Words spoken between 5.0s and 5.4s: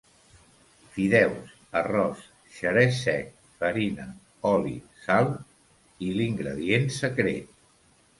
sal